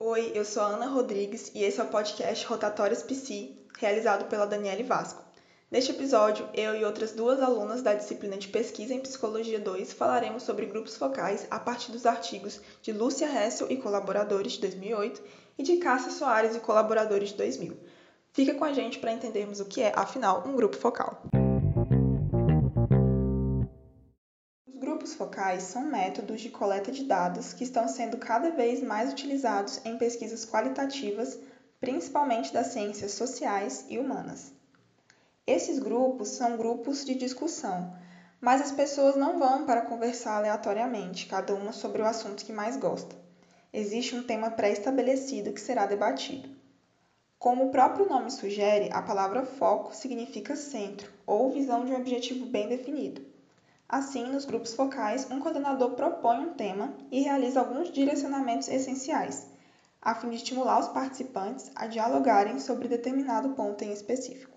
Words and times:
Oi, 0.00 0.32
eu 0.34 0.44
sou 0.44 0.60
a 0.60 0.66
Ana 0.66 0.86
Rodrigues 0.86 1.52
e 1.54 1.62
esse 1.62 1.80
é 1.80 1.84
o 1.84 1.88
podcast 1.88 2.44
Rotatórias 2.46 3.00
Psi, 3.00 3.56
realizado 3.78 4.28
pela 4.28 4.44
Daniele 4.44 4.82
Vasco. 4.82 5.22
Neste 5.70 5.92
episódio, 5.92 6.48
eu 6.52 6.74
e 6.74 6.84
outras 6.84 7.12
duas 7.12 7.40
alunas 7.40 7.80
da 7.80 7.94
disciplina 7.94 8.36
de 8.36 8.48
Pesquisa 8.48 8.92
em 8.92 9.00
Psicologia 9.00 9.60
2 9.60 9.92
falaremos 9.92 10.42
sobre 10.42 10.66
grupos 10.66 10.96
focais 10.96 11.46
a 11.48 11.60
partir 11.60 11.92
dos 11.92 12.06
artigos 12.06 12.60
de 12.82 12.92
Lúcia 12.92 13.26
Hessel 13.26 13.70
e 13.70 13.76
colaboradores 13.76 14.54
de 14.54 14.62
2008 14.62 15.22
e 15.58 15.62
de 15.62 15.76
Cássia 15.76 16.10
Soares 16.10 16.56
e 16.56 16.60
colaboradores 16.60 17.28
de 17.28 17.36
2000. 17.36 17.78
Fica 18.32 18.52
com 18.52 18.64
a 18.64 18.72
gente 18.72 18.98
para 18.98 19.12
entendermos 19.12 19.60
o 19.60 19.64
que 19.64 19.80
é, 19.80 19.92
afinal, 19.94 20.42
um 20.44 20.56
grupo 20.56 20.76
focal. 20.76 21.22
Focais 25.14 25.62
são 25.62 25.84
métodos 25.84 26.40
de 26.40 26.50
coleta 26.50 26.92
de 26.92 27.04
dados 27.04 27.52
que 27.52 27.64
estão 27.64 27.88
sendo 27.88 28.18
cada 28.18 28.50
vez 28.50 28.82
mais 28.82 29.12
utilizados 29.12 29.80
em 29.84 29.96
pesquisas 29.96 30.44
qualitativas, 30.44 31.38
principalmente 31.80 32.52
das 32.52 32.68
ciências 32.68 33.12
sociais 33.12 33.84
e 33.88 33.98
humanas. 33.98 34.52
Esses 35.46 35.78
grupos 35.78 36.30
são 36.30 36.56
grupos 36.56 37.04
de 37.04 37.14
discussão, 37.14 37.94
mas 38.40 38.60
as 38.60 38.72
pessoas 38.72 39.16
não 39.16 39.38
vão 39.38 39.64
para 39.64 39.82
conversar 39.82 40.36
aleatoriamente, 40.36 41.26
cada 41.26 41.54
uma 41.54 41.72
sobre 41.72 42.02
o 42.02 42.06
assunto 42.06 42.44
que 42.44 42.52
mais 42.52 42.76
gosta. 42.76 43.14
Existe 43.72 44.14
um 44.14 44.22
tema 44.22 44.50
pré-estabelecido 44.50 45.52
que 45.52 45.60
será 45.60 45.86
debatido. 45.86 46.48
Como 47.38 47.64
o 47.64 47.70
próprio 47.70 48.08
nome 48.08 48.30
sugere, 48.30 48.88
a 48.92 49.02
palavra 49.02 49.44
foco 49.44 49.94
significa 49.94 50.56
centro 50.56 51.12
ou 51.26 51.50
visão 51.50 51.84
de 51.84 51.92
um 51.92 51.96
objetivo 51.96 52.46
bem 52.46 52.68
definido. 52.68 53.33
Assim, 53.88 54.24
nos 54.26 54.44
grupos 54.44 54.74
focais, 54.74 55.30
um 55.30 55.38
coordenador 55.38 55.90
propõe 55.90 56.38
um 56.38 56.54
tema 56.54 56.94
e 57.10 57.20
realiza 57.20 57.60
alguns 57.60 57.90
direcionamentos 57.92 58.68
essenciais, 58.68 59.46
a 60.00 60.14
fim 60.14 60.30
de 60.30 60.36
estimular 60.36 60.80
os 60.80 60.88
participantes 60.88 61.70
a 61.74 61.86
dialogarem 61.86 62.58
sobre 62.58 62.88
determinado 62.88 63.50
ponto 63.50 63.84
em 63.84 63.92
específico. 63.92 64.54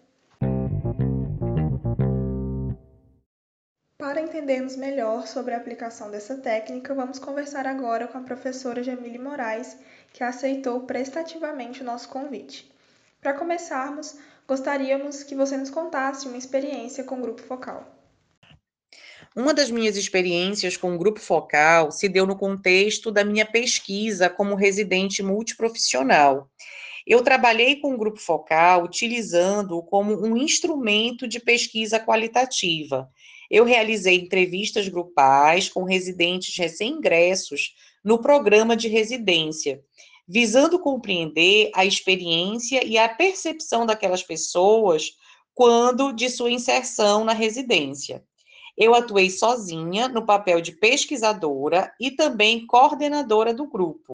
Para 3.98 4.22
entendermos 4.22 4.78
melhor 4.78 5.28
sobre 5.28 5.54
a 5.54 5.58
aplicação 5.58 6.10
dessa 6.10 6.38
técnica, 6.38 6.96
vamos 6.96 7.20
conversar 7.20 7.68
agora 7.68 8.08
com 8.08 8.18
a 8.18 8.22
professora 8.22 8.82
Jamile 8.82 9.20
Moraes, 9.20 9.78
que 10.14 10.24
aceitou 10.24 10.82
prestativamente 10.82 11.82
o 11.82 11.86
nosso 11.86 12.08
convite. 12.08 12.72
Para 13.20 13.34
começarmos, 13.34 14.18
gostaríamos 14.48 15.24
que 15.24 15.36
você 15.36 15.58
nos 15.58 15.70
contasse 15.70 16.28
uma 16.28 16.38
experiência 16.38 17.04
com 17.04 17.18
o 17.18 17.22
grupo 17.22 17.42
focal. 17.42 17.97
Uma 19.36 19.54
das 19.54 19.70
minhas 19.70 19.96
experiências 19.96 20.76
com 20.76 20.96
o 20.96 20.98
grupo 20.98 21.20
focal 21.20 21.92
se 21.92 22.10
deu 22.10 22.26
no 22.26 22.36
contexto 22.36 23.12
da 23.12 23.24
minha 23.24 23.46
pesquisa 23.46 24.30
como 24.30 24.56
residente 24.56 25.22
multiprofissional. 25.22 26.50
Eu 27.06 27.22
trabalhei 27.22 27.78
com 27.78 27.94
o 27.94 27.98
grupo 27.98 28.20
focal 28.20 28.84
utilizando-o 28.84 29.84
como 29.84 30.14
um 30.14 30.36
instrumento 30.36 31.28
de 31.28 31.40
pesquisa 31.40 32.00
qualitativa. 32.00 33.10
Eu 33.50 33.64
realizei 33.64 34.16
entrevistas 34.16 34.90
grupais 34.90 35.70
com 35.70 35.84
residentes 35.84 36.58
recém-ingressos 36.58 37.76
no 38.04 38.20
programa 38.20 38.76
de 38.76 38.90
residência, 38.90 39.82
visando 40.28 40.80
compreender 40.80 41.72
a 41.74 41.86
experiência 41.86 42.86
e 42.86 42.98
a 42.98 43.08
percepção 43.08 43.86
daquelas 43.86 44.22
pessoas 44.22 45.12
quando 45.54 46.12
de 46.12 46.30
sua 46.30 46.52
inserção 46.52 47.24
na 47.24 47.34
residência. 47.34 48.24
Eu 48.78 48.94
atuei 48.94 49.32
sozinha 49.32 50.08
no 50.08 50.24
papel 50.24 50.62
de 50.62 50.72
pesquisadora 50.72 51.92
e 52.00 52.12
também 52.12 52.68
coordenadora 52.68 53.52
do 53.52 53.66
grupo. 53.66 54.12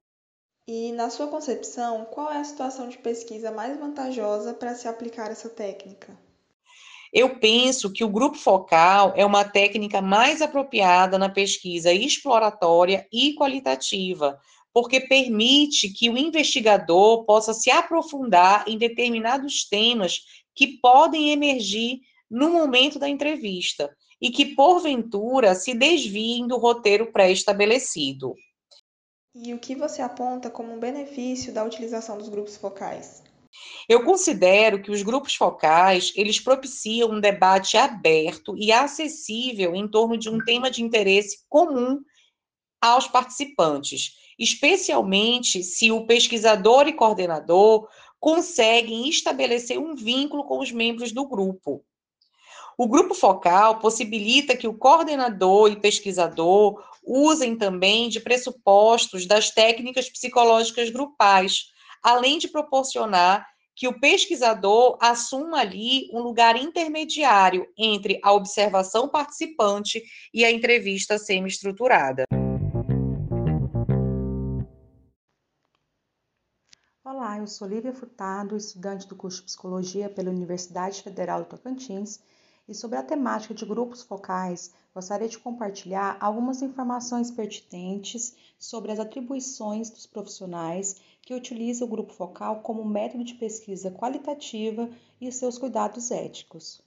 E, 0.65 0.93
na 0.93 1.09
sua 1.09 1.27
concepção, 1.27 2.05
qual 2.05 2.31
é 2.31 2.37
a 2.37 2.43
situação 2.45 2.87
de 2.87 2.97
pesquisa 2.97 3.51
mais 3.51 3.77
vantajosa 3.77 4.53
para 4.53 4.73
se 4.73 4.87
aplicar 4.87 5.29
essa 5.29 5.49
técnica? 5.49 6.17
Eu 7.11 7.37
penso 7.37 7.91
que 7.91 8.05
o 8.05 8.09
grupo 8.09 8.37
focal 8.37 9.11
é 9.17 9.25
uma 9.25 9.43
técnica 9.43 10.01
mais 10.01 10.41
apropriada 10.41 11.17
na 11.17 11.27
pesquisa 11.27 11.91
exploratória 11.91 13.05
e 13.11 13.35
qualitativa, 13.35 14.39
porque 14.73 15.01
permite 15.01 15.89
que 15.89 16.09
o 16.09 16.17
investigador 16.17 17.25
possa 17.25 17.53
se 17.53 17.69
aprofundar 17.69 18.63
em 18.65 18.77
determinados 18.77 19.67
temas 19.67 20.21
que 20.55 20.79
podem 20.79 21.31
emergir 21.31 21.99
no 22.31 22.49
momento 22.49 22.97
da 22.97 23.09
entrevista 23.09 23.93
e 24.23 24.31
que, 24.31 24.55
porventura, 24.55 25.53
se 25.53 25.73
desviem 25.73 26.47
do 26.47 26.57
roteiro 26.57 27.11
pré-estabelecido. 27.11 28.33
E 29.35 29.53
o 29.53 29.59
que 29.59 29.75
você 29.75 30.01
aponta 30.01 30.49
como 30.49 30.71
um 30.71 30.79
benefício 30.79 31.51
da 31.51 31.61
utilização 31.61 32.17
dos 32.17 32.29
grupos 32.29 32.55
focais? 32.55 33.21
Eu 33.89 34.05
considero 34.05 34.81
que 34.81 34.91
os 34.91 35.03
grupos 35.03 35.35
focais, 35.35 36.13
eles 36.15 36.39
propiciam 36.39 37.11
um 37.11 37.19
debate 37.19 37.75
aberto 37.75 38.55
e 38.57 38.71
acessível 38.71 39.75
em 39.75 39.89
torno 39.89 40.17
de 40.17 40.29
um 40.29 40.39
tema 40.39 40.71
de 40.71 40.81
interesse 40.81 41.43
comum 41.49 41.99
aos 42.81 43.07
participantes, 43.07 44.13
especialmente 44.39 45.63
se 45.63 45.91
o 45.91 46.05
pesquisador 46.05 46.87
e 46.87 46.93
coordenador 46.93 47.89
conseguem 48.21 49.09
estabelecer 49.09 49.77
um 49.77 49.95
vínculo 49.95 50.45
com 50.45 50.59
os 50.59 50.71
membros 50.71 51.11
do 51.11 51.27
grupo. 51.27 51.83
O 52.75 52.87
grupo 52.87 53.13
focal 53.13 53.77
possibilita 53.77 54.57
que 54.57 54.67
o 54.67 54.73
coordenador 54.73 55.71
e 55.71 55.79
pesquisador 55.79 56.83
usem 57.05 57.55
também 57.55 58.09
de 58.09 58.19
pressupostos 58.19 59.27
das 59.27 59.51
técnicas 59.51 60.09
psicológicas 60.09 60.89
grupais, 60.89 61.65
além 62.01 62.39
de 62.39 62.47
proporcionar 62.47 63.47
que 63.75 63.87
o 63.87 63.99
pesquisador 63.99 64.97
assuma 64.99 65.59
ali 65.59 66.09
um 66.11 66.19
lugar 66.19 66.55
intermediário 66.55 67.67
entre 67.77 68.19
a 68.23 68.33
observação 68.33 69.07
participante 69.07 70.01
e 70.33 70.43
a 70.43 70.51
entrevista 70.51 71.19
semi-estruturada. 71.19 72.25
Olá, 77.03 77.37
eu 77.37 77.45
sou 77.45 77.67
Lívia 77.67 77.93
Furtado, 77.93 78.57
estudante 78.57 79.07
do 79.07 79.15
curso 79.15 79.41
de 79.41 79.45
Psicologia 79.45 80.09
pela 80.09 80.31
Universidade 80.31 81.03
Federal 81.03 81.41
do 81.41 81.49
Tocantins 81.49 82.19
e 82.67 82.73
sobre 82.73 82.97
a 82.97 83.03
temática 83.03 83.53
de 83.53 83.65
grupos 83.65 84.01
focais, 84.01 84.73
gostaria 84.93 85.27
de 85.27 85.39
compartilhar 85.39 86.17
algumas 86.19 86.61
informações 86.61 87.31
pertinentes 87.31 88.35
sobre 88.57 88.91
as 88.91 88.99
atribuições 88.99 89.89
dos 89.89 90.05
profissionais 90.05 91.01
que 91.21 91.33
utilizam 91.33 91.87
o 91.87 91.91
grupo 91.91 92.13
focal 92.13 92.61
como 92.61 92.85
método 92.85 93.23
de 93.23 93.33
pesquisa 93.35 93.91
qualitativa 93.91 94.89
e 95.19 95.31
seus 95.31 95.57
cuidados 95.57 96.11
éticos. 96.11 96.81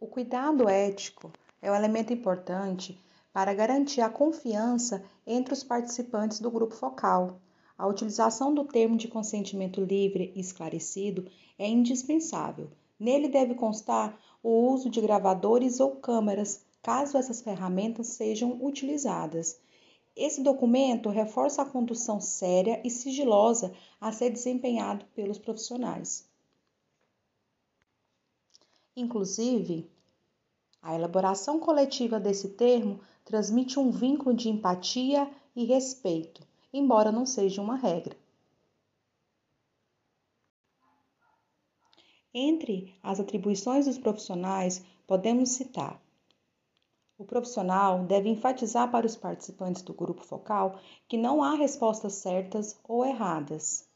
O 0.00 0.06
cuidado 0.06 0.68
ético 0.68 1.32
é 1.60 1.70
um 1.70 1.74
elemento 1.74 2.12
importante 2.12 3.02
para 3.32 3.52
garantir 3.52 4.00
a 4.00 4.08
confiança 4.08 5.04
entre 5.26 5.52
os 5.52 5.64
participantes 5.64 6.38
do 6.38 6.50
grupo 6.50 6.74
focal. 6.74 7.40
A 7.78 7.86
utilização 7.86 8.52
do 8.52 8.64
termo 8.64 8.96
de 8.96 9.06
consentimento 9.06 9.80
livre 9.80 10.32
e 10.34 10.40
esclarecido 10.40 11.30
é 11.56 11.68
indispensável. 11.68 12.68
Nele 12.98 13.28
deve 13.28 13.54
constar 13.54 14.18
o 14.42 14.72
uso 14.72 14.90
de 14.90 15.00
gravadores 15.00 15.78
ou 15.78 15.94
câmeras, 15.94 16.66
caso 16.82 17.16
essas 17.16 17.40
ferramentas 17.40 18.08
sejam 18.08 18.58
utilizadas. 18.60 19.60
Esse 20.16 20.42
documento 20.42 21.08
reforça 21.08 21.62
a 21.62 21.64
condução 21.64 22.20
séria 22.20 22.82
e 22.84 22.90
sigilosa 22.90 23.72
a 24.00 24.10
ser 24.10 24.30
desempenhado 24.30 25.04
pelos 25.14 25.38
profissionais. 25.38 26.28
Inclusive, 28.96 29.88
a 30.82 30.96
elaboração 30.96 31.60
coletiva 31.60 32.18
desse 32.18 32.48
termo 32.48 32.98
transmite 33.24 33.78
um 33.78 33.92
vínculo 33.92 34.34
de 34.34 34.48
empatia 34.48 35.30
e 35.54 35.64
respeito, 35.64 36.47
embora 36.72 37.10
não 37.10 37.26
seja 37.26 37.62
uma 37.62 37.76
regra. 37.76 38.16
Entre 42.32 42.94
as 43.02 43.18
atribuições 43.18 43.86
dos 43.86 43.98
profissionais, 43.98 44.84
podemos 45.06 45.50
citar: 45.50 46.00
o 47.18 47.24
profissional 47.24 48.04
deve 48.04 48.28
enfatizar 48.28 48.90
para 48.92 49.04
os 49.04 49.16
participantes 49.16 49.82
do 49.82 49.92
grupo 49.92 50.22
focal 50.22 50.78
que 51.08 51.16
não 51.16 51.42
há 51.42 51.54
respostas 51.56 52.12
certas 52.12 52.78
ou 52.86 53.04
erradas, 53.04 53.88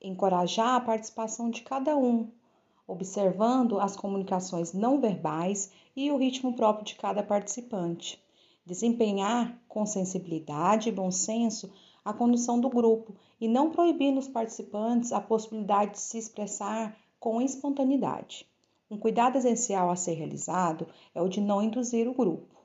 encorajar 0.00 0.76
a 0.76 0.80
participação 0.80 1.50
de 1.50 1.62
cada 1.62 1.96
um, 1.96 2.30
observando 2.86 3.80
as 3.80 3.96
comunicações 3.96 4.72
não 4.72 5.00
verbais 5.00 5.72
e 5.96 6.10
o 6.12 6.16
ritmo 6.16 6.54
próprio 6.54 6.84
de 6.84 6.94
cada 6.94 7.22
participante, 7.22 8.22
desempenhar 8.64 9.58
com 9.66 9.84
sensibilidade 9.84 10.88
e 10.88 10.92
bom 10.92 11.10
senso 11.10 11.72
a 12.08 12.12
condução 12.14 12.58
do 12.58 12.70
grupo 12.70 13.14
e 13.38 13.46
não 13.46 13.68
proibir 13.68 14.10
nos 14.10 14.26
participantes 14.26 15.12
a 15.12 15.20
possibilidade 15.20 15.92
de 15.92 16.00
se 16.00 16.16
expressar 16.16 16.96
com 17.20 17.38
espontaneidade. 17.42 18.48
Um 18.90 18.96
cuidado 18.96 19.36
essencial 19.36 19.90
a 19.90 19.96
ser 19.96 20.14
realizado 20.14 20.86
é 21.14 21.20
o 21.20 21.28
de 21.28 21.38
não 21.38 21.60
induzir 21.60 22.08
o 22.08 22.14
grupo. 22.14 22.56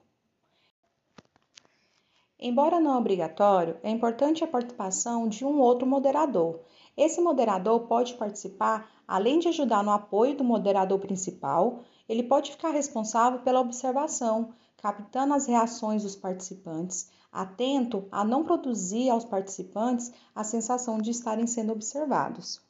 Embora 2.39 2.79
não 2.79 2.97
obrigatório, 2.97 3.75
é 3.83 3.89
importante 3.89 4.45
a 4.45 4.47
participação 4.47 5.27
de 5.27 5.43
um 5.43 5.59
outro 5.59 5.85
moderador. 5.85 6.61
Esse 6.95 7.19
moderador 7.19 7.81
pode 7.81 8.13
participar, 8.13 8.89
além 9.05 9.39
de 9.39 9.49
ajudar 9.49 9.83
no 9.83 9.91
apoio 9.91 10.37
do 10.37 10.43
moderador 10.45 10.99
principal, 10.99 11.81
ele 12.07 12.23
pode 12.23 12.51
ficar 12.51 12.69
responsável 12.69 13.41
pela 13.41 13.59
observação, 13.59 14.53
captando 14.77 15.33
as 15.33 15.47
reações 15.47 16.03
dos 16.03 16.15
participantes, 16.15 17.11
atento 17.33 18.07
a 18.11 18.23
não 18.23 18.43
produzir 18.43 19.09
aos 19.09 19.25
participantes 19.25 20.11
a 20.35 20.43
sensação 20.43 20.99
de 20.99 21.09
estarem 21.09 21.47
sendo 21.47 21.73
observados. 21.73 22.61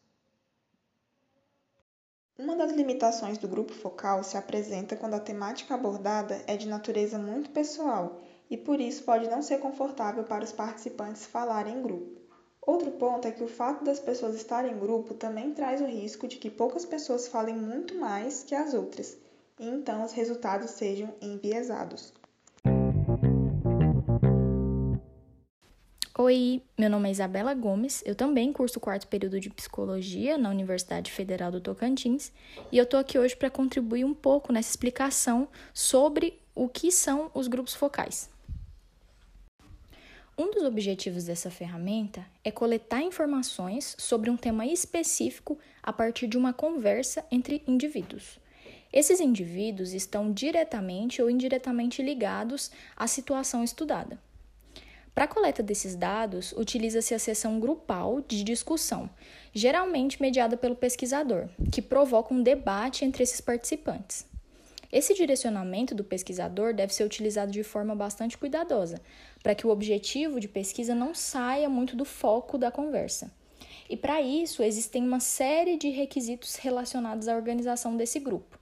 Uma 2.40 2.56
das 2.56 2.72
limitações 2.72 3.38
do 3.38 3.48
grupo 3.48 3.74
focal 3.74 4.24
se 4.24 4.38
apresenta 4.38 4.96
quando 4.96 5.14
a 5.14 5.20
temática 5.20 5.76
abordada 5.76 6.42
é 6.48 6.58
de 6.58 6.68
natureza 6.68 7.20
muito 7.20 7.52
pessoal 7.52 8.22
e 8.50 8.58
por 8.58 8.80
isso 8.80 9.04
pode 9.04 9.30
não 9.30 9.42
ser 9.42 9.60
confortável 9.60 10.24
para 10.24 10.44
os 10.44 10.52
participantes 10.52 11.26
falarem 11.26 11.78
em 11.78 11.82
grupo. 11.82 12.22
Outro 12.66 12.92
ponto 12.92 13.28
é 13.28 13.32
que 13.32 13.44
o 13.44 13.48
fato 13.48 13.84
das 13.84 14.00
pessoas 14.00 14.36
estarem 14.36 14.72
em 14.72 14.80
grupo 14.80 15.14
também 15.14 15.54
traz 15.54 15.82
o 15.82 15.86
risco 15.86 16.28
de 16.28 16.38
que 16.38 16.50
poucas 16.50 16.86
pessoas 16.86 17.28
falem 17.28 17.56
muito 17.56 17.96
mais 17.96 18.44
que 18.44 18.56
as 18.56 18.74
outras, 18.74 19.18
e 19.60 19.68
então 19.68 20.04
os 20.04 20.14
resultados 20.14 20.72
sejam 20.72 21.14
enviesados. 21.22 22.14
Oi, 26.26 26.62
meu 26.78 26.90
nome 26.90 27.10
é 27.10 27.12
Isabela 27.12 27.54
Gomes, 27.54 28.02
eu 28.06 28.16
também 28.16 28.54
curso 28.54 28.78
o 28.78 28.82
quarto 28.82 29.08
período 29.08 29.42
de 29.42 29.50
Psicologia 29.50 30.38
na 30.38 30.50
Universidade 30.50 31.12
Federal 31.12 31.52
do 31.52 31.60
Tocantins 31.60 32.32
e 32.72 32.78
eu 32.78 32.86
tô 32.86 32.96
aqui 32.96 33.20
hoje 33.20 33.36
para 33.36 33.50
contribuir 33.50 34.06
um 34.06 34.14
pouco 34.14 34.54
nessa 34.54 34.70
explicação 34.70 35.50
sobre 35.74 36.40
o 36.56 36.70
que 36.70 36.94
são 36.94 37.30
os 37.34 37.50
grupos 37.50 37.74
focais. 37.74 38.30
Um 40.38 40.50
dos 40.50 40.64
objetivos 40.64 41.26
dessa 41.26 41.52
ferramenta 41.52 42.26
é 42.42 42.50
coletar 42.50 43.02
informações 43.02 43.94
sobre 44.00 44.30
um 44.30 44.38
tema 44.38 44.66
específico 44.66 45.60
a 45.82 45.92
partir 45.92 46.28
de 46.28 46.38
uma 46.38 46.54
conversa 46.54 47.26
entre 47.30 47.62
indivíduos. 47.68 48.40
Esses 48.94 49.20
indivíduos 49.20 49.92
estão 49.92 50.32
diretamente 50.32 51.22
ou 51.22 51.30
indiretamente 51.30 52.02
ligados 52.02 52.72
à 52.96 53.08
situação 53.08 53.62
estudada. 53.62 54.18
Para 55.14 55.26
a 55.26 55.28
coleta 55.28 55.62
desses 55.62 55.96
dados, 55.96 56.54
utiliza-se 56.54 57.14
a 57.14 57.20
sessão 57.20 57.60
grupal 57.60 58.20
de 58.22 58.44
discussão, 58.44 59.08
geralmente 59.54 60.20
mediada 60.20 60.58
pelo 60.58 60.76
pesquisador, 60.76 61.50
que 61.72 61.84
provoca 61.84 62.34
um 62.34 62.42
debate 62.42 63.06
entre 63.06 63.22
esses 63.22 63.40
participantes. 63.40 64.26
Esse 64.92 65.14
direcionamento 65.14 65.94
do 65.94 66.04
pesquisador 66.04 66.74
deve 66.74 66.94
ser 66.94 67.04
utilizado 67.04 67.52
de 67.52 67.64
forma 67.64 67.96
bastante 67.96 68.38
cuidadosa, 68.38 69.00
para 69.42 69.54
que 69.54 69.68
o 69.68 69.70
objetivo 69.70 70.40
de 70.40 70.48
pesquisa 70.48 70.96
não 70.96 71.14
saia 71.14 71.70
muito 71.70 71.96
do 71.96 72.06
foco 72.06 72.58
da 72.58 72.72
conversa. 72.72 73.32
E 73.88 73.96
para 73.96 74.22
isso, 74.22 74.64
existem 74.64 75.04
uma 75.04 75.20
série 75.20 75.78
de 75.78 75.90
requisitos 75.90 76.56
relacionados 76.56 77.28
à 77.28 77.36
organização 77.36 77.96
desse 77.96 78.20
grupo. 78.20 78.60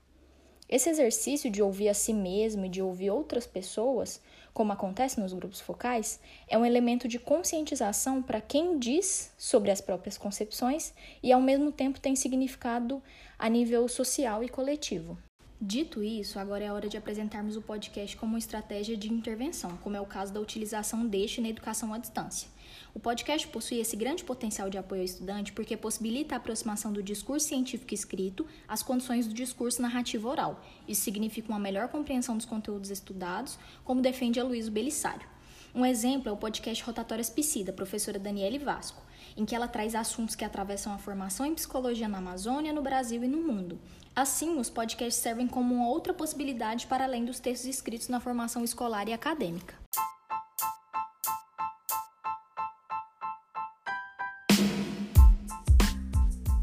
Esse 0.68 0.88
exercício 0.88 1.50
de 1.50 1.62
ouvir 1.62 1.90
a 1.90 1.94
si 1.94 2.14
mesmo 2.14 2.64
e 2.64 2.68
de 2.68 2.80
ouvir 2.80 3.10
outras 3.10 3.46
pessoas 3.46 4.20
como 4.52 4.72
acontece 4.72 5.20
nos 5.20 5.32
grupos 5.32 5.60
focais, 5.60 6.20
é 6.48 6.56
um 6.58 6.64
elemento 6.64 7.08
de 7.08 7.18
conscientização 7.18 8.22
para 8.22 8.40
quem 8.40 8.78
diz 8.78 9.32
sobre 9.38 9.70
as 9.70 9.80
próprias 9.80 10.18
concepções 10.18 10.92
e, 11.22 11.32
ao 11.32 11.40
mesmo 11.40 11.72
tempo, 11.72 12.00
tem 12.00 12.14
significado 12.14 13.02
a 13.38 13.48
nível 13.48 13.88
social 13.88 14.44
e 14.44 14.48
coletivo. 14.48 15.18
Dito 15.64 16.02
isso, 16.02 16.40
agora 16.40 16.64
é 16.64 16.66
a 16.66 16.74
hora 16.74 16.88
de 16.88 16.96
apresentarmos 16.96 17.56
o 17.56 17.62
podcast 17.62 18.16
como 18.16 18.32
uma 18.32 18.38
estratégia 18.38 18.96
de 18.96 19.12
intervenção, 19.12 19.76
como 19.76 19.96
é 19.96 20.00
o 20.00 20.06
caso 20.06 20.32
da 20.32 20.40
utilização 20.40 21.06
deste 21.06 21.40
na 21.40 21.48
educação 21.48 21.94
à 21.94 21.98
distância. 21.98 22.48
O 22.94 23.00
podcast 23.00 23.48
possui 23.48 23.78
esse 23.78 23.96
grande 23.96 24.22
potencial 24.22 24.68
de 24.68 24.76
apoio 24.76 25.00
ao 25.00 25.04
estudante 25.06 25.52
porque 25.52 25.76
possibilita 25.78 26.34
a 26.34 26.38
aproximação 26.38 26.92
do 26.92 27.02
discurso 27.02 27.48
científico 27.48 27.94
escrito 27.94 28.46
às 28.68 28.82
condições 28.82 29.26
do 29.26 29.32
discurso 29.32 29.80
narrativo 29.80 30.28
oral. 30.28 30.62
Isso 30.86 31.00
significa 31.00 31.48
uma 31.48 31.58
melhor 31.58 31.88
compreensão 31.88 32.36
dos 32.36 32.44
conteúdos 32.44 32.90
estudados, 32.90 33.58
como 33.82 34.02
defende 34.02 34.38
a 34.38 34.44
Luísa 34.44 34.70
Belissário. 34.70 35.26
Um 35.74 35.86
exemplo 35.86 36.28
é 36.28 36.32
o 36.32 36.36
podcast 36.36 36.84
Rotatórias 36.84 37.30
Psi, 37.30 37.64
professora 37.72 38.18
Daniele 38.18 38.58
Vasco, 38.58 39.02
em 39.34 39.46
que 39.46 39.54
ela 39.54 39.66
traz 39.66 39.94
assuntos 39.94 40.36
que 40.36 40.44
atravessam 40.44 40.92
a 40.92 40.98
formação 40.98 41.46
em 41.46 41.54
psicologia 41.54 42.08
na 42.08 42.18
Amazônia, 42.18 42.74
no 42.74 42.82
Brasil 42.82 43.24
e 43.24 43.28
no 43.28 43.38
mundo. 43.38 43.80
Assim, 44.14 44.58
os 44.58 44.68
podcasts 44.68 45.22
servem 45.22 45.48
como 45.48 45.74
uma 45.74 45.88
outra 45.88 46.12
possibilidade 46.12 46.86
para 46.86 47.04
além 47.04 47.24
dos 47.24 47.40
textos 47.40 47.70
escritos 47.70 48.08
na 48.08 48.20
formação 48.20 48.62
escolar 48.62 49.08
e 49.08 49.14
acadêmica. 49.14 49.81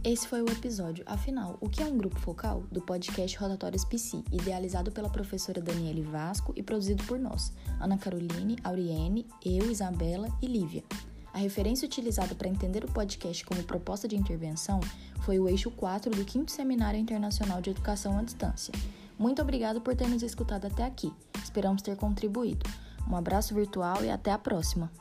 Esse 0.10 0.28
foi 0.28 0.42
o 0.42 0.50
episódio. 0.50 1.04
Afinal, 1.06 1.56
o 1.62 1.70
que 1.70 1.84
é 1.84 1.86
um 1.86 1.96
grupo 1.96 2.20
focal? 2.20 2.64
Do 2.72 2.82
podcast 2.82 3.38
Rotatórios 3.38 3.86
PC, 3.86 4.24
idealizado 4.32 4.92
pela 4.92 5.08
professora 5.08 5.62
Daniele 5.62 6.02
Vasco 6.02 6.52
e 6.56 6.64
produzido 6.64 7.04
por 7.04 7.20
nós, 7.20 7.54
Ana 7.80 7.96
Caroline, 7.96 8.58
Auriene, 8.64 9.28
eu, 9.46 9.70
Isabela 9.70 10.28
e 10.42 10.48
Lívia. 10.48 10.84
A 11.32 11.38
referência 11.38 11.86
utilizada 11.86 12.34
para 12.34 12.50
entender 12.50 12.84
o 12.84 12.92
podcast 12.92 13.46
como 13.46 13.62
proposta 13.62 14.08
de 14.08 14.16
intervenção 14.16 14.80
foi 15.20 15.38
o 15.38 15.48
eixo 15.48 15.70
4 15.70 16.10
do 16.10 16.28
5 16.28 16.50
Seminário 16.50 17.00
Internacional 17.00 17.62
de 17.62 17.70
Educação 17.70 18.18
à 18.18 18.24
Distância. 18.24 18.74
Muito 19.16 19.44
obrigado 19.44 19.80
por 19.80 19.96
ter 19.96 20.08
nos 20.08 20.24
escutado 20.24 20.66
até 20.66 20.86
aqui. 20.86 21.14
Esperamos 21.44 21.84
ter 21.84 21.96
contribuído. 21.96 22.68
Um 23.08 23.16
abraço 23.16 23.54
virtual 23.54 24.04
e 24.04 24.10
até 24.10 24.32
a 24.32 24.40
próxima! 24.40 24.92